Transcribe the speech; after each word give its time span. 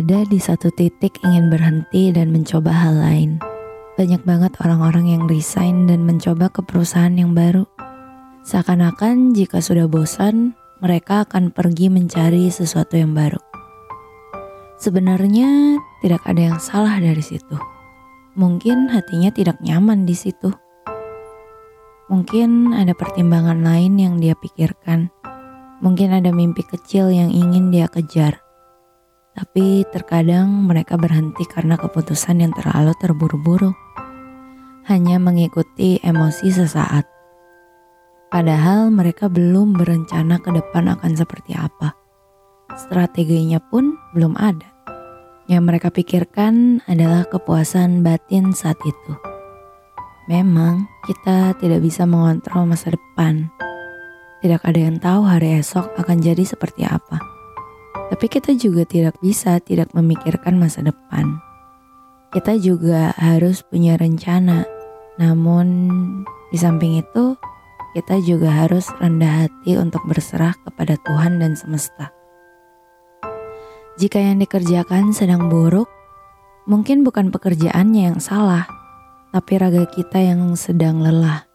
Ada 0.00 0.24
di 0.24 0.40
satu 0.40 0.72
titik 0.72 1.20
ingin 1.20 1.52
berhenti 1.52 2.08
dan 2.08 2.32
mencoba 2.32 2.72
hal 2.72 3.04
lain. 3.04 3.36
Banyak 4.00 4.24
banget 4.24 4.56
orang-orang 4.64 5.12
yang 5.12 5.28
resign 5.28 5.84
dan 5.84 6.08
mencoba 6.08 6.48
ke 6.48 6.64
perusahaan 6.64 7.12
yang 7.12 7.36
baru. 7.36 7.68
Seakan-akan 8.40 9.36
jika 9.36 9.60
sudah 9.60 9.92
bosan, 9.92 10.56
mereka 10.80 11.28
akan 11.28 11.52
pergi 11.52 11.92
mencari 11.92 12.48
sesuatu 12.48 12.96
yang 12.96 13.12
baru. 13.12 13.44
Sebenarnya 14.80 15.76
tidak 16.00 16.24
ada 16.24 16.48
yang 16.48 16.56
salah 16.64 16.96
dari 16.96 17.20
situ. 17.20 17.60
Mungkin 18.40 18.88
hatinya 18.88 19.28
tidak 19.28 19.60
nyaman 19.60 20.08
di 20.08 20.16
situ. 20.16 20.48
Mungkin 22.08 22.72
ada 22.72 22.96
pertimbangan 22.96 23.60
lain 23.60 24.00
yang 24.00 24.16
dia 24.16 24.32
pikirkan. 24.32 25.12
Mungkin 25.84 26.16
ada 26.16 26.32
mimpi 26.32 26.64
kecil 26.64 27.12
yang 27.12 27.28
ingin 27.28 27.68
dia 27.68 27.84
kejar 27.84 28.40
tapi 29.40 29.88
terkadang 29.88 30.68
mereka 30.68 31.00
berhenti 31.00 31.48
karena 31.48 31.80
keputusan 31.80 32.44
yang 32.44 32.52
terlalu 32.52 32.92
terburu-buru. 33.00 33.72
Hanya 34.84 35.16
mengikuti 35.16 35.96
emosi 36.04 36.52
sesaat. 36.52 37.08
Padahal 38.28 38.92
mereka 38.92 39.32
belum 39.32 39.80
berencana 39.80 40.44
ke 40.44 40.52
depan 40.52 40.92
akan 40.92 41.16
seperti 41.16 41.56
apa. 41.56 41.96
Strateginya 42.76 43.64
pun 43.64 43.96
belum 44.12 44.36
ada. 44.36 44.68
Yang 45.48 45.62
mereka 45.64 45.88
pikirkan 45.88 46.84
adalah 46.84 47.24
kepuasan 47.24 48.04
batin 48.04 48.52
saat 48.52 48.76
itu. 48.84 49.12
Memang 50.28 50.84
kita 51.08 51.56
tidak 51.56 51.80
bisa 51.80 52.04
mengontrol 52.04 52.68
masa 52.68 52.92
depan. 52.92 53.48
Tidak 54.44 54.60
ada 54.60 54.80
yang 54.84 55.00
tahu 55.00 55.24
hari 55.24 55.64
esok 55.64 55.96
akan 55.96 56.20
jadi 56.20 56.44
seperti 56.44 56.84
apa. 56.84 57.29
Tapi 58.10 58.26
kita 58.26 58.58
juga 58.58 58.82
tidak 58.82 59.14
bisa 59.22 59.62
tidak 59.62 59.94
memikirkan 59.94 60.58
masa 60.58 60.82
depan. 60.82 61.38
Kita 62.34 62.58
juga 62.58 63.14
harus 63.14 63.62
punya 63.62 63.94
rencana. 63.94 64.66
Namun 65.22 65.88
di 66.50 66.58
samping 66.58 66.98
itu, 66.98 67.38
kita 67.94 68.22
juga 68.22 68.50
harus 68.66 68.90
rendah 68.98 69.46
hati 69.46 69.78
untuk 69.78 70.02
berserah 70.06 70.54
kepada 70.66 70.98
Tuhan 71.06 71.42
dan 71.42 71.54
semesta. 71.54 72.10
Jika 73.98 74.18
yang 74.18 74.38
dikerjakan 74.38 75.10
sedang 75.10 75.50
buruk, 75.50 75.90
mungkin 76.70 77.02
bukan 77.02 77.34
pekerjaannya 77.34 78.14
yang 78.14 78.18
salah, 78.22 78.66
tapi 79.34 79.58
raga 79.58 79.86
kita 79.90 80.22
yang 80.22 80.54
sedang 80.54 81.02
lelah. 81.02 81.46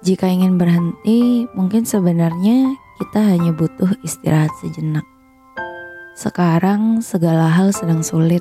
Jika 0.00 0.28
ingin 0.28 0.56
berhenti, 0.56 1.44
mungkin 1.52 1.84
sebenarnya 1.84 2.76
kita 2.96 3.20
hanya 3.20 3.52
butuh 3.52 3.92
istirahat 4.00 4.52
sejenak. 4.64 5.04
Sekarang 6.16 7.04
segala 7.04 7.52
hal 7.52 7.76
sedang 7.76 8.00
sulit, 8.00 8.40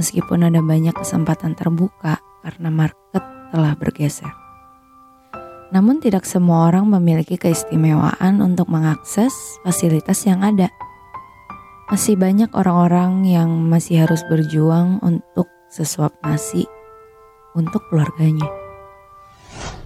meskipun 0.00 0.48
ada 0.48 0.64
banyak 0.64 0.96
kesempatan 0.96 1.52
terbuka 1.52 2.16
karena 2.40 2.72
market 2.72 3.20
telah 3.52 3.76
bergeser. 3.76 4.32
Namun 5.70 6.00
tidak 6.00 6.24
semua 6.24 6.72
orang 6.72 6.88
memiliki 6.88 7.36
keistimewaan 7.36 8.40
untuk 8.40 8.72
mengakses 8.72 9.60
fasilitas 9.62 10.24
yang 10.24 10.40
ada. 10.40 10.72
Masih 11.92 12.16
banyak 12.16 12.50
orang-orang 12.56 13.28
yang 13.28 13.50
masih 13.68 14.08
harus 14.08 14.24
berjuang 14.26 14.98
untuk 15.04 15.46
sesuap 15.68 16.16
nasi 16.24 16.64
untuk 17.52 17.84
keluarganya. 17.92 18.48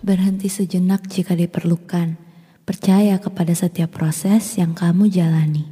Berhenti 0.00 0.48
sejenak 0.48 1.06
jika 1.10 1.36
diperlukan 1.36 2.27
Percaya 2.68 3.16
kepada 3.16 3.56
setiap 3.56 3.96
proses 3.96 4.60
yang 4.60 4.76
kamu 4.76 5.08
jalani. 5.08 5.64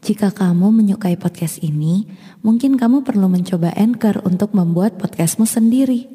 Jika 0.00 0.32
kamu 0.32 0.72
menyukai 0.72 1.20
podcast 1.20 1.60
ini, 1.60 2.08
mungkin 2.40 2.80
kamu 2.80 3.04
perlu 3.04 3.28
mencoba 3.28 3.68
Anchor 3.76 4.24
untuk 4.24 4.56
membuat 4.56 4.96
podcastmu 4.96 5.44
sendiri. 5.44 6.08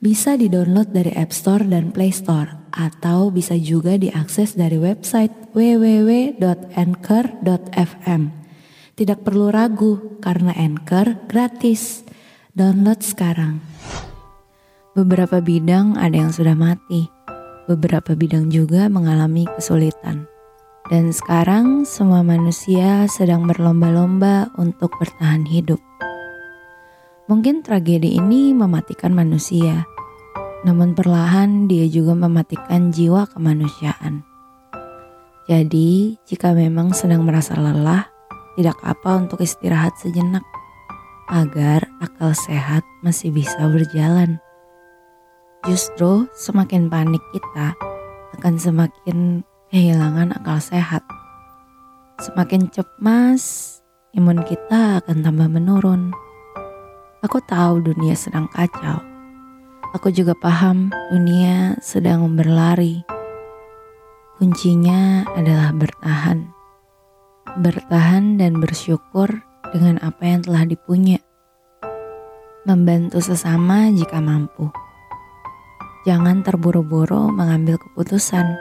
Bisa 0.00 0.40
di-download 0.40 0.96
dari 0.96 1.12
App 1.12 1.36
Store 1.36 1.60
dan 1.68 1.92
Play 1.92 2.16
Store, 2.16 2.72
atau 2.72 3.28
bisa 3.28 3.60
juga 3.60 4.00
diakses 4.00 4.56
dari 4.56 4.80
website 4.80 5.52
www.anchor.fm. 5.52 6.40
Tidak 8.96 9.20
perlu 9.20 9.52
ragu, 9.52 10.16
karena 10.24 10.56
Anchor 10.56 11.28
gratis. 11.28 12.08
Download 12.56 13.04
sekarang. 13.04 13.60
Beberapa 14.96 15.44
bidang 15.44 16.00
ada 16.00 16.16
yang 16.16 16.32
sudah 16.32 16.56
mati 16.56 17.17
beberapa 17.68 18.16
bidang 18.16 18.48
juga 18.48 18.88
mengalami 18.88 19.44
kesulitan. 19.54 20.24
Dan 20.88 21.12
sekarang 21.12 21.84
semua 21.84 22.24
manusia 22.24 23.04
sedang 23.12 23.44
berlomba-lomba 23.44 24.48
untuk 24.56 24.88
bertahan 24.96 25.44
hidup. 25.44 25.76
Mungkin 27.28 27.60
tragedi 27.60 28.16
ini 28.16 28.56
mematikan 28.56 29.12
manusia, 29.12 29.84
namun 30.64 30.96
perlahan 30.96 31.68
dia 31.68 31.84
juga 31.84 32.16
mematikan 32.16 32.88
jiwa 32.88 33.28
kemanusiaan. 33.28 34.24
Jadi, 35.44 36.16
jika 36.24 36.56
memang 36.56 36.96
sedang 36.96 37.20
merasa 37.28 37.52
lelah, 37.52 38.08
tidak 38.56 38.80
apa 38.80 39.20
untuk 39.20 39.44
istirahat 39.44 39.92
sejenak 40.00 40.44
agar 41.28 41.84
akal 42.00 42.32
sehat 42.32 42.80
masih 43.04 43.28
bisa 43.28 43.60
berjalan. 43.68 44.40
Justru 45.66 46.30
semakin 46.38 46.86
panik 46.86 47.22
kita 47.34 47.74
akan 48.38 48.54
semakin 48.54 49.42
kehilangan 49.74 50.30
akal 50.38 50.62
sehat. 50.62 51.02
Semakin 52.22 52.70
cemas, 52.70 53.78
imun 54.14 54.46
kita 54.46 55.02
akan 55.02 55.26
tambah 55.26 55.50
menurun. 55.50 56.14
Aku 57.26 57.42
tahu 57.42 57.82
dunia 57.82 58.14
sedang 58.14 58.46
kacau. 58.46 59.02
Aku 59.98 60.14
juga 60.14 60.38
paham 60.38 60.94
dunia 61.10 61.74
sedang 61.82 62.38
berlari. 62.38 63.02
Kuncinya 64.38 65.26
adalah 65.34 65.74
bertahan. 65.74 66.46
Bertahan 67.58 68.38
dan 68.38 68.62
bersyukur 68.62 69.42
dengan 69.74 69.98
apa 69.98 70.22
yang 70.22 70.46
telah 70.46 70.62
dipunya. 70.62 71.18
Membantu 72.62 73.18
sesama 73.18 73.90
jika 73.90 74.22
mampu. 74.22 74.70
Jangan 76.06 76.40
terburu-buru 76.42 77.30
mengambil 77.30 77.78
keputusan. 77.78 78.58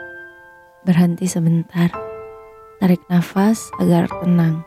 Berhenti 0.83 1.25
sebentar. 1.25 1.89
Tarik 2.77 3.01
nafas 3.09 3.73
agar 3.81 4.05
tenang. 4.21 4.61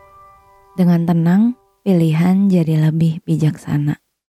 Dengan 0.75 1.07
tenang, 1.07 1.41
pilihan 1.85 2.51
jadi 2.51 2.91
lebih 2.91 3.23
bijaksana. 3.23 4.00